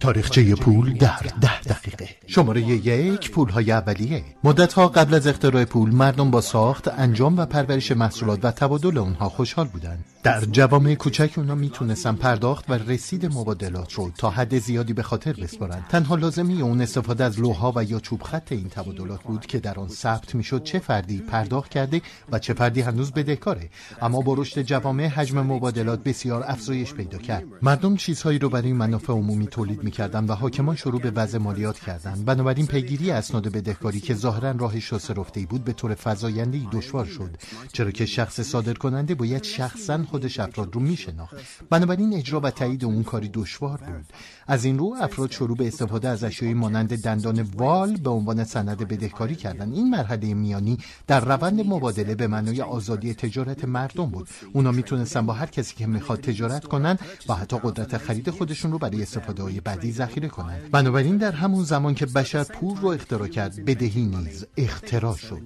[0.00, 2.08] تاریخچه پول در ده دقیقه.
[2.26, 4.24] شماره یک پول های اولیه.
[4.44, 8.98] مدت ها قبل از اختراع پول مردم با ساخت انجام و پرورش محصولات و تبادل
[8.98, 10.04] اونها خوشحال بودند.
[10.22, 15.32] در جوامع کوچک اونا می‌تونستن پرداخت و رسید مبادلات رو تا حد زیادی به خاطر
[15.32, 15.82] بسپارن.
[15.88, 19.80] تنها لازمی اون استفاده از لوها و یا چوب خط این تبادلات بود که در
[19.80, 23.70] آن ثبت می‌شد چه فردی پرداخت کرده و چه فردی هنوز بدهکاره
[24.02, 27.44] اما با رشد جوامع حجم مبادلات بسیار افزایش پیدا کرد.
[27.62, 32.24] مردم چیزهایی رو برای منافع عمومی تولید می‌کردن و حاکمان شروع به وضع مالیات کردند.
[32.24, 37.30] بنابراین پیگیری اسناد بدهکاری که ظاهرا راه شسته رفته بود به طور فزاینده دشوار شد.
[37.72, 41.36] چرا که شخص صادر کننده باید شخصا خودش افراد رو میشناخت.
[41.70, 44.06] بنابراین اجرا و تایید اون کاری دشوار بود.
[44.46, 48.88] از این رو افراد شروع به استفاده از اشیای مانند دندان وال به عنوان سند
[48.88, 49.74] بدهکاری کردند.
[49.74, 54.28] این مرحله میانی در روند مبادله به معنای آزادی تجارت مردم بود.
[54.52, 56.98] اونا می‌تونستن با هر کسی که می‌خواد تجارت کنن
[57.28, 60.70] و حتی قدرت خرید خودشون رو برای استفاده های بعدی ذخیره کنند.
[60.70, 65.42] بنابراین در همون زمان که بشر پول رو اختراع کرد بدهی نیز اختراع شد.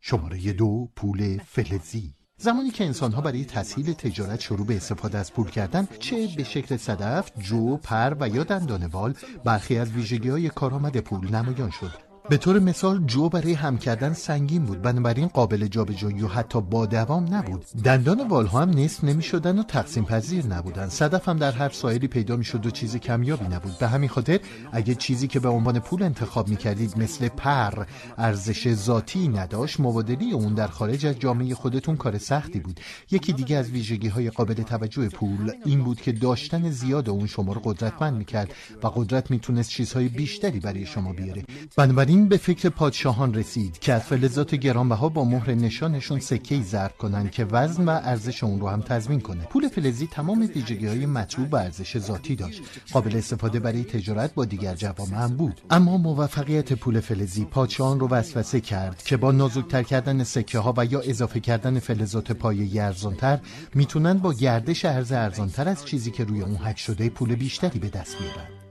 [0.00, 2.14] شماره دو پول فلزی.
[2.38, 6.76] زمانی که انسانها برای تسهیل تجارت شروع به استفاده از پول کردن چه به شکل
[6.76, 12.05] صدف، جو، پر و یا دندانوال برخی از ویژگی های کارآمد پول نمایان شد.
[12.28, 14.82] به طور مثال جو برای هم کردن سنگین بود.
[14.82, 17.64] بنابراین قابل جابجایی و حتی با دوام نبود.
[17.84, 20.88] دندان والها هم نصف نمی شدن و تقسیم پذیر نبودن.
[20.88, 23.78] صدف هم در هر سایلی پیدا می شد و چیز کمیابی نبود.
[23.78, 24.40] به همین خاطر
[24.72, 27.84] اگه چیزی که به عنوان پول انتخاب می کردید مثل پر
[28.18, 32.80] ارزش ذاتی نداشت مبادلی اون در خارج از جامعه خودتون کار سختی بود.
[33.10, 37.52] یکی دیگه از ویژگی های قابل توجه پول این بود که داشتن زیاد اون شما
[37.52, 41.44] رو قدرتمند می‌کرد و قدرت می‌تونست چیزهای بیشتری برای شما بیاره.
[41.76, 46.96] بنابراین این به فکر پادشاهان رسید که از فلزات گرانبها با مهر نشانشون سکه ضرب
[46.98, 49.44] کنند که وزن و ارزش اون رو هم تضمین کنه.
[49.44, 52.62] پول فلزی تمام ویژگی های مطلوب و ارزش ذاتی داشت.
[52.92, 55.60] قابل استفاده برای تجارت با دیگر جوامع هم بود.
[55.70, 60.84] اما موفقیت پول فلزی پادشاهان رو وسوسه کرد که با نازکتر کردن سکه ها و
[60.84, 63.38] یا اضافه کردن فلزات پایه ارزانتر
[63.74, 67.88] می‌تونن با گردش ارز ارزانتر از چیزی که روی اون حک شده پول بیشتری به
[67.88, 68.65] دست بیارن.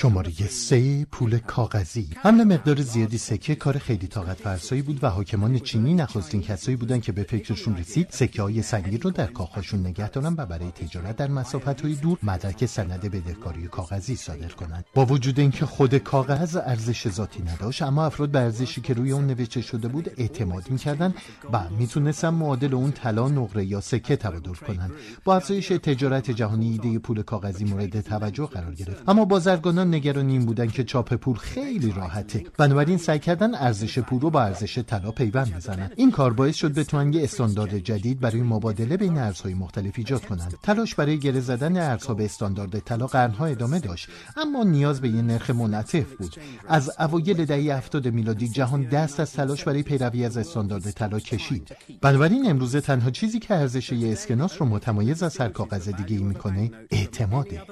[0.00, 2.08] شماره سه پول کاغذی.
[2.16, 7.02] حمل مقدار زیادی سکه کار خیلی طاقت فرسایی بود و حاکمان چینی نخستین کسایی بودند
[7.02, 11.16] که به فکرشون رسید سکه های سنگین رو در کاخاشون نگه دارن و برای تجارت
[11.16, 14.84] در مسافت های دور مدرک سند بدهکاری کاغذی صادر کنند.
[14.94, 19.26] با وجود اینکه خود کاغذ ارزش ذاتی نداشت اما افراد به ارزشی که روی اون
[19.26, 21.14] نوشته شده بود اعتماد می‌کردن
[21.52, 24.90] و می‌تونستن معادل اون طلا نقره یا سکه تبادل کنند.
[25.24, 29.08] با افزایش تجارت جهانی ایده پول کاغذی مورد توجه قرار گرفت.
[29.08, 32.44] اما بازرگانان نگران این بودن که چاپ پول خیلی راحته.
[32.58, 35.90] بنابراین سعی کردن ارزش پول رو با ارزش طلا پیوند بزنن.
[35.96, 40.54] این کار باعث شد بتونن یه استاندارد جدید برای مبادله بین ارزهای مختلف ایجاد کنند
[40.62, 45.22] تلاش برای گره زدن ارزها به استاندارد طلا قرنها ادامه داشت اما نیاز به یه
[45.22, 46.36] نرخ منعطف بود.
[46.68, 51.76] از اوایل دهه 70 میلادی جهان دست از تلاش برای پیروی از استاندارد طلا کشید.
[52.00, 56.22] بنابراین امروزه تنها چیزی که ارزش یه اسکناس رو متمایز از هر کاغذ دیگه ای
[56.22, 57.62] می‌کنه اعتماده.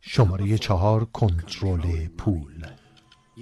[0.00, 2.66] شماره چهار کنترل پول.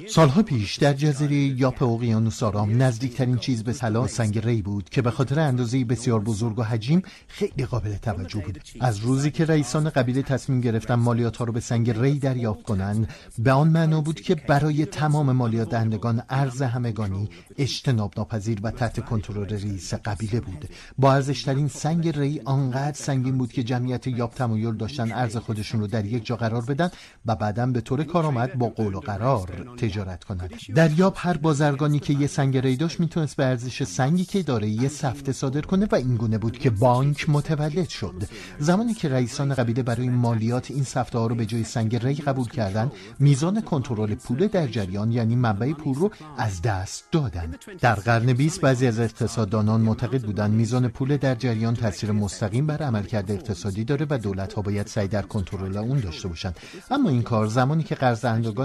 [0.08, 5.02] سالها پیش در جزیره یاپ اقیانوس آرام نزدیکترین چیز به طلا سنگ ری بود که
[5.02, 8.60] به خاطر اندازه بسیار بزرگ و حجیم خیلی قابل توجه بود.
[8.80, 13.08] از روزی که رئیسان قبیله تصمیم گرفتن مالیات ها رو به سنگ ری دریافت کنند
[13.38, 17.28] به آن معنا بود که برای تمام مالیات دهندگان ارز همگانی
[17.58, 20.68] اجتناب ناپذیر و تحت کنترل رئیس قبیله بود.
[20.98, 25.86] با ارزشترین سنگ ری آنقدر سنگین بود که جمعیت یاب تمایل داشتن ارز خودشون رو
[25.86, 26.90] در یک جا قرار بدن
[27.26, 32.12] و بعدا به طور کارآمد با قول و قرار تجارت کنند دریاب هر بازرگانی که
[32.12, 35.94] یه سنگ ری داشت می‌تونست به ارزش سنگی که داره یه سفته صادر کنه و
[35.94, 38.14] این گونه بود که بانک متولد شد.
[38.58, 42.48] زمانی که رئیسان قبیله برای مالیات این سفته ها رو به جای سنگ ری قبول
[42.48, 47.54] کردن میزان کنترل پول در جریان یعنی منبع پول رو از دست دادن.
[47.80, 52.82] در قرن 20 بعضی از اقتصاددانان معتقد بودند میزان پول در جریان تاثیر مستقیم بر
[52.82, 56.56] عملکرد اقتصادی داره و دولت ها باید سعی در کنترل اون داشته باشند.
[56.90, 58.24] اما این کار زمانی که قرض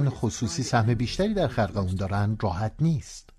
[0.09, 3.29] خصوصی سهم بیشتری در خلق اون دارن راحت نیست.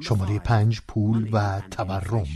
[0.00, 2.26] شماره پنج پول و تورم.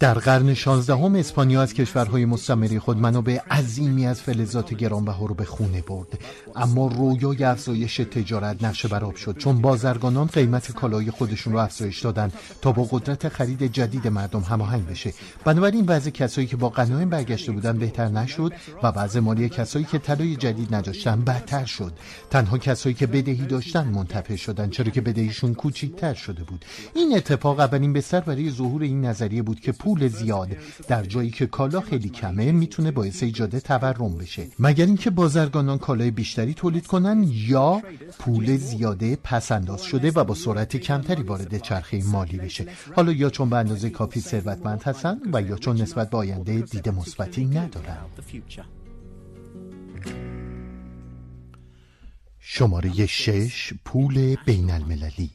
[0.00, 5.34] در قرن 16 هم اسپانیا از کشورهای مستمری خود منابع عظیمی از فلزات گرانبها رو
[5.34, 6.18] به خونه برد.
[6.56, 12.32] اما رویای افزایش تجارت نقشه براب شد چون بازرگانان قیمت کالای خودشون رو افزایش دادن
[12.62, 15.14] تا با قدرت خرید جدید مردم هماهنگ بشه.
[15.44, 19.98] بنابراین وضع کسایی که با غنایم برگشته بودن بهتر نشد و وضع مالی کسایی که
[19.98, 21.92] طلای جدید نداشتن بدتر شد.
[22.30, 26.64] تنها کسایی که بدهی داشتن منتفع شدن چرا که بدهیشون کوچیکتر شده بود.
[26.94, 30.56] این اتفاق اولین بستر برای ظهور این نظریه بود که پول زیاد
[30.88, 34.46] در جایی که کالا خیلی کمه می‌تونه باعث ایجاد تورم بشه.
[34.58, 37.82] مگر اینکه بازرگانان کالای بیشتری تولید کنن یا
[38.18, 43.30] پول زیاده پس انداز شده و با سرعت کمتری وارد چرخه مالی بشه؟ حالا یا
[43.30, 47.96] چون به اندازه کافی ثروتمند هستن و یا چون نسبت به آینده دید مثبتی ندارن.
[52.38, 55.30] شماره شش پول بین المللی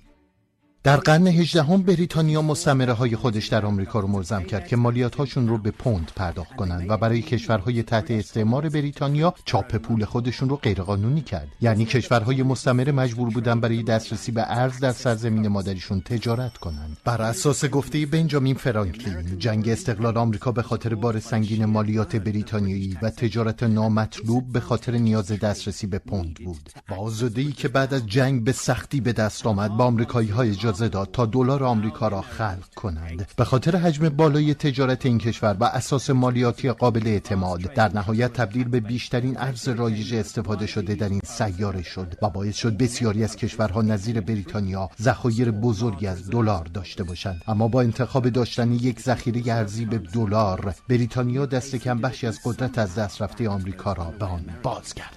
[0.87, 5.47] در قرن هجدهم بریتانیا مستمره های خودش در آمریکا رو ملزم کرد که مالیات هاشون
[5.47, 10.55] رو به پوند پرداخت کنند و برای کشورهای تحت استعمار بریتانیا چاپ پول خودشون رو
[10.55, 11.47] غیرقانونی کرد.
[11.61, 16.97] یعنی کشورهای مستمره مجبور بودن برای دسترسی به ارز در سرزمین مادریشون تجارت کنند.
[17.05, 23.09] بر اساس گفته بنجامین فرانکلین جنگ استقلال آمریکا به خاطر بار سنگین مالیات بریتانیایی و
[23.09, 26.69] تجارت نامطلوب به خاطر نیاز دسترسی به پوند بود.
[26.89, 27.11] با
[27.57, 31.63] که بعد از جنگ به سختی به دست آمد با آمریکایی های داد تا دلار
[31.63, 33.27] آمریکا را خلق کنند.
[33.35, 38.63] به خاطر حجم بالای تجارت این کشور و اساس مالیاتی قابل اعتماد در نهایت تبدیل
[38.63, 43.35] به بیشترین ارز رایج استفاده شده در این سیاره شد و باعث شد بسیاری از
[43.35, 47.41] کشورها نظیر بریتانیا ذخایر بزرگی از دلار داشته باشند.
[47.47, 52.77] اما با انتخاب داشتن یک ذخیره ارزی به دلار بریتانیا دست کم بخشی از قدرت
[52.77, 55.16] از دست رفته آمریکا را به آن بازگرداند.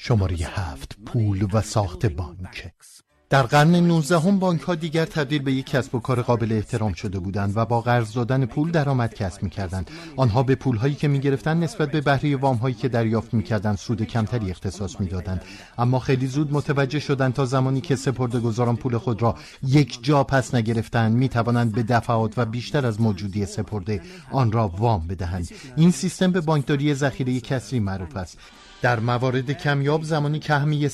[0.00, 2.72] شماره هفت پول و ساخت بانک.
[3.30, 6.92] در قرن 19 هم بانک ها دیگر تبدیل به یک کسب و کار قابل احترام
[6.92, 9.90] شده بودند و با قرض دادن پول درآمد کسب می‌کردند.
[10.16, 14.02] آنها به پول هایی که می‌گرفتند نسبت به بهره وام هایی که دریافت می‌کردند سود
[14.02, 15.42] کمتری اختصاص می‌دادند.
[15.78, 17.96] اما خیلی زود متوجه شدند تا زمانی که
[18.44, 23.46] گذاران پول خود را یک جا پس نگرفتند می‌توانند به دفعات و بیشتر از موجودی
[23.46, 25.48] سپرده آن را وام بدهند.
[25.76, 28.38] این سیستم به بانکداری ذخیره کسری معروف است.
[28.82, 30.88] در موارد کمیاب زمانی که همه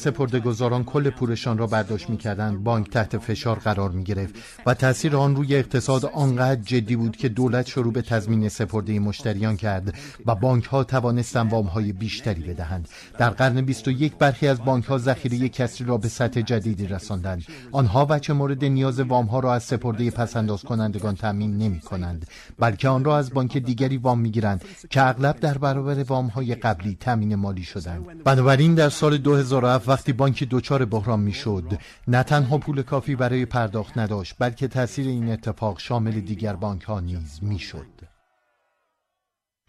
[0.45, 2.65] گذاران کل پولشان را برداشت می‌کردند.
[2.65, 4.35] بانک تحت فشار قرار می گرفت
[4.67, 9.57] و تاثیر آن روی اقتصاد آنقدر جدی بود که دولت شروع به تضمین سپرده مشتریان
[9.57, 9.95] کرد
[10.27, 12.89] و بانک ها توانستند وام های بیشتری بدهند.
[13.19, 17.45] در قرن 21 برخی از بانک ها ذخیره کسری را به سطح جدیدی رساندند.
[17.73, 22.27] آنها وجه مورد نیاز وام ها را از سپرده پسنداز کنندگان تامین نمی کنند
[22.59, 26.55] بلکه آن را از بانک دیگری وام می گیرند که اغلب در برابر وام های
[26.55, 32.59] قبلی تامین مالی شدند بنابراین در سال 2007 وقتی بانک دوچار بحران می‌شد نه تنها
[32.59, 37.87] پول کافی برای پرداخت نداشت بلکه تاثیر این اتفاق شامل دیگر بانک ها نیز می‌شد.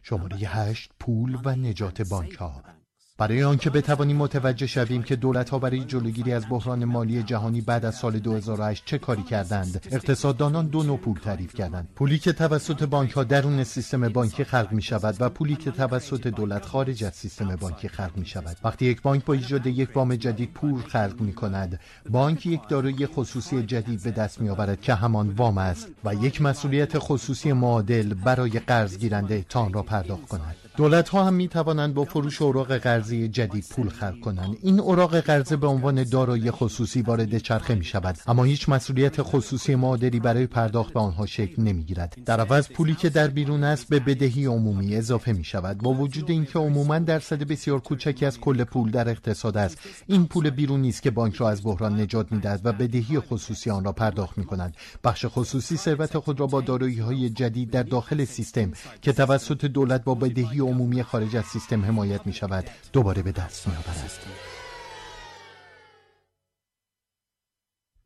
[0.04, 2.64] شماره 8 پول و نجات بانک ها
[3.18, 7.86] برای آنکه بتوانیم متوجه شویم که دولت ها برای جلوگیری از بحران مالی جهانی بعد
[7.86, 9.88] از سال 2008 چه کاری کردند.
[9.92, 11.88] اقتصاددانان دو نوع پول تعریف کردند.
[11.96, 16.28] پولی که توسط بانک ها درون سیستم بانکی خلق می شود و پولی که توسط
[16.28, 20.16] دولت خارج از سیستم بانکی خلق می شود وقتی یک بانک با ایجاد یک وام
[20.16, 24.94] جدید پول خلق می کند بانک یک دارایی خصوصی جدید به دست می آورد که
[24.94, 30.65] همان وام است و یک مسئولیت خصوصی معادل برای قرض گیرنده تان را پرداخت کند.
[30.78, 34.58] دولت ها هم می توانند با فروش اوراق قرضی جدید پول خلق کنند.
[34.62, 39.76] این اوراق قرضه به عنوان دارایی خصوصی وارد چرخه می شود اما هیچ مسئولیت خصوصی
[39.76, 43.90] معادلی برای پرداخت به آنها شکل نمی گیرد در عوض پولی که در بیرون است
[43.90, 48.64] به بدهی عمومی اضافه می شود با وجود اینکه عموما درصد بسیار کوچکی از کل
[48.64, 52.62] پول در اقتصاد است این پول بیرونی است که بانک را از بحران نجات می‌دهد
[52.64, 57.00] و بدهی خصوصی آن را پرداخت می کند بخش خصوصی ثروت خود را با دارایی
[57.00, 58.72] های جدید در داخل سیستم
[59.02, 62.70] که توسط دولت با بدهی عمومی خارج از سیستم حمایت می شود.
[62.94, 64.20] دوباره به دست می آورد.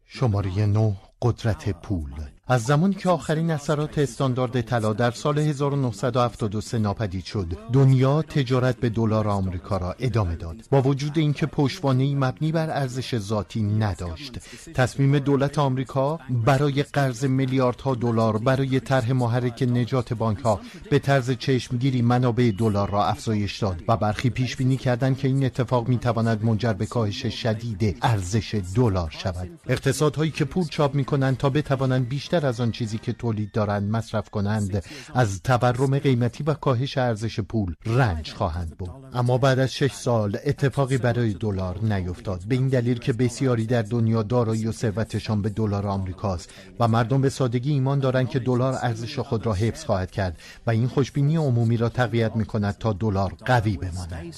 [0.05, 2.11] شماره نو قدرت پول.
[2.51, 8.89] از زمانی که آخرین اثرات استاندارد طلا در سال 1973 ناپدید شد دنیا تجارت به
[8.89, 10.55] دلار آمریکا را ادامه داد.
[10.71, 14.39] با وجود اینکه پشتوانه مبنی بر ارزش ذاتی نداشت.
[14.73, 21.31] تصمیم دولت آمریکا برای قرض میلیاردها دلار برای طرح محرک نجات بانک ها به طرز
[21.31, 25.97] چشمگیری منابع دلار را افزایش داد و برخی پیش بینی کردند که این اتفاق می
[25.97, 29.49] تواند منجر به کاهش شدید ارزش دلار شود.
[29.67, 33.91] اقتصادهایی که پول چاپ می کنند تا بتوانند بیشتر از آن چیزی که تولید دارند
[33.91, 34.83] مصرف کنند
[35.13, 40.37] از تورم قیمتی و کاهش ارزش پول رنج خواهند بود اما بعد از شش سال
[40.45, 42.43] اتفاقی برای دلار نیفتاد.
[42.47, 47.21] به این دلیل که بسیاری در دنیا دارایی و ثروتشان به دلار آمریکاست و مردم
[47.21, 51.35] به سادگی ایمان دارند که دلار ارزش خود را حفظ خواهد کرد و این خوشبینی
[51.35, 54.35] عمومی را تقویت می کند تا دلار قوی بماند.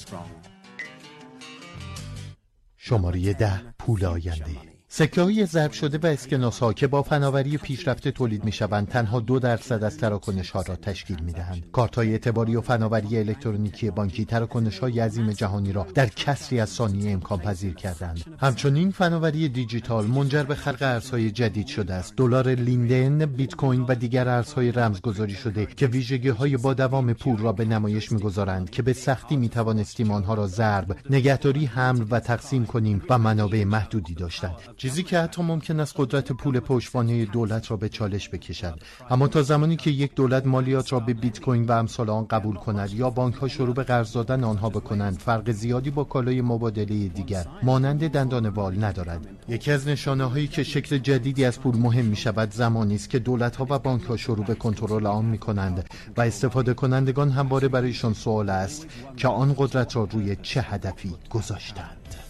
[2.76, 4.71] شماره ده پول آینده.
[4.94, 9.20] سکه های ضرب شده و اسکناس ها که با فناوری پیشرفته تولید می شوند تنها
[9.20, 13.90] دو درصد از تراکنش ها را تشکیل می دهند کارت های اعتباری و فناوری الکترونیکی
[13.90, 19.48] بانکی تراکنش های عظیم جهانی را در کسری از ثانیه امکان پذیر کردند همچنین فناوری
[19.48, 22.16] دیجیتال منجر به خلق ارزهای جدید شده است.
[22.16, 27.38] دلار لیندن بیت کوین و دیگر ارزهای رمزگذاری شده که ویژگی های با دوام پول
[27.38, 32.20] را به نمایش می‌گذارند که به سختی می توانستیم آنها را ضرب نگهداری حمل و
[32.20, 34.56] تقسیم کنیم و منابع محدودی داشتند.
[34.82, 38.78] چیزی که حتی ممکن است قدرت پول پشتوانه دولت را به چالش بکشد.
[39.10, 42.56] اما تا زمانی که یک دولت مالیات را به بیت کوین و امثال آن قبول
[42.56, 47.08] کند یا بانک ها شروع به قرض دادن آنها بکنند فرق زیادی با کالای مبادله
[47.08, 49.26] دیگر مانند دندان وال ندارد.
[49.48, 53.18] یکی از نشانه هایی که شکل جدیدی از پول مهم می شود زمانی است که
[53.18, 57.68] دولت ها و بانک ها شروع به کنترل آن می کنند و استفاده کنندگان همواره
[57.68, 62.21] برایشان سوال است که آن قدرت را روی چه هدفی گذاشتند.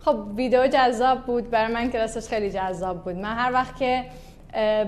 [0.00, 1.50] خب ویدیو جذاب بود.
[1.50, 3.16] برای من کلاسش خیلی جذاب بود.
[3.16, 4.04] من هر وقت که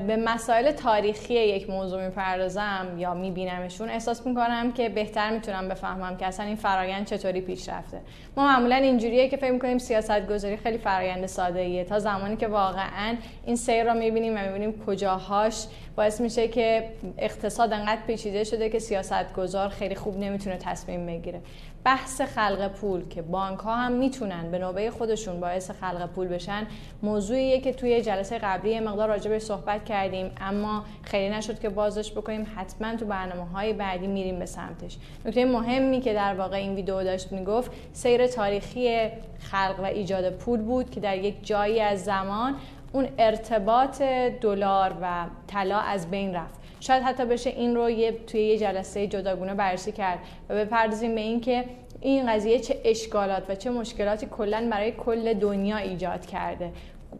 [0.06, 6.26] به مسائل تاریخی یک موضوع می‌پردازم یا میبینمشون احساس می‌کنم که بهتر می‌تونم بفهمم که
[6.26, 8.00] اصلا این فرایند چطوری پیش رفته.
[8.36, 12.46] ما معمولا اینجوریه که فکر می‌کنیم سیاست گذاری خیلی فرایند ساده ایه تا زمانی که
[12.46, 16.88] واقعا این سیر رو می‌بینیم و می‌بینیم کجاهاش باعث میشه که
[17.18, 21.40] اقتصاد انقدر پیچیده شده که سیاست گذار خیلی خوب نمی‌تونه تصمیم بگیره.
[21.88, 26.66] بحث خلق پول که بانک ها هم می‌تونن به نوبه خودشون باعث خلق پول بشن
[27.02, 32.46] موضوعیه که توی جلسه قبلی مقدار راجع صحبت کردیم اما خیلی نشد که بازش بکنیم.
[32.56, 34.96] حتما تو برنامه های بعدی میریم به سمتش.
[35.24, 39.08] نکته مهمی که در واقع این ویدیو داشت می‌گفت سیر تاریخی
[39.40, 42.54] خلق و ایجاد پول بود که در یک جایی از زمان
[42.92, 44.02] اون ارتباط
[44.40, 46.57] دلار و طلا از بین رفت.
[46.80, 50.18] شاید حتی بشه این رو یه توی یه جلسه جداگونه بررسی کرد
[50.48, 51.64] و بپردازیم به اینکه
[52.00, 56.72] این قضیه چه اشکالات و چه مشکلاتی کلا برای کل دنیا ایجاد کرده.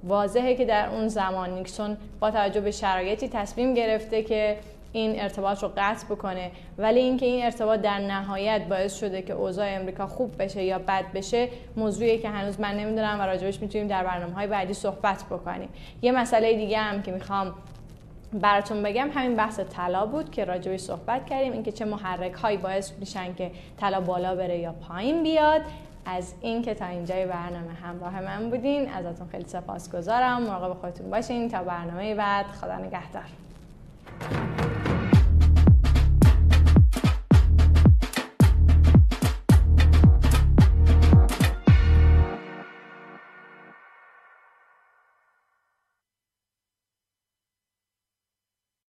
[0.04, 4.59] واضحه که در اون زمان نیکسون با توجه به شرایطی تصمیم گرفته که
[4.92, 9.66] این ارتباط رو قطع بکنه ولی اینکه این ارتباط در نهایت باعث شده که اوضاع
[9.68, 14.04] امریکا خوب بشه یا بد بشه موضوعی که هنوز من نمی‌دونم و راجبش می‌تونیم در
[14.04, 15.68] برنامه های بعدی صحبت بکنیم.
[16.02, 17.54] یه مسئله دیگه هم که می‌خوام
[18.32, 22.92] براتون بگم همین بحث طلا بود که راجبش صحبت کردیم اینکه چه محرک هایی باعث
[23.00, 23.50] میشن که
[23.80, 25.60] طلا بالا بره یا پایین بیاد.
[26.06, 30.42] از اینکه تا اینجای برنامه همراه من بودین ازتون خیلی سپاسگزارم.
[30.42, 31.48] مراقب خودتون باشین.
[31.48, 33.24] تا برنامه بعد خدا نگهدار.